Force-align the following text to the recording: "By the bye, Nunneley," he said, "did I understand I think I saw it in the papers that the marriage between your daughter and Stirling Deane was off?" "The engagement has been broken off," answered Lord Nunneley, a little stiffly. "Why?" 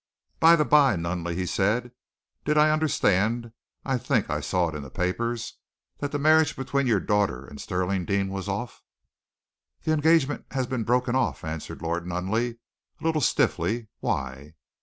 "By 0.39 0.55
the 0.55 0.65
bye, 0.65 0.95
Nunneley," 0.95 1.35
he 1.35 1.45
said, 1.45 1.91
"did 2.43 2.57
I 2.57 2.71
understand 2.71 3.51
I 3.85 3.99
think 3.99 4.31
I 4.31 4.39
saw 4.39 4.67
it 4.67 4.73
in 4.73 4.81
the 4.81 4.89
papers 4.89 5.59
that 5.99 6.11
the 6.11 6.17
marriage 6.17 6.55
between 6.55 6.87
your 6.87 6.99
daughter 6.99 7.45
and 7.45 7.61
Stirling 7.61 8.05
Deane 8.05 8.29
was 8.29 8.47
off?" 8.49 8.81
"The 9.83 9.93
engagement 9.93 10.47
has 10.49 10.65
been 10.65 10.85
broken 10.85 11.15
off," 11.15 11.43
answered 11.43 11.83
Lord 11.83 12.07
Nunneley, 12.07 12.57
a 12.99 13.03
little 13.03 13.21
stiffly. 13.21 13.89
"Why?" 13.99 14.55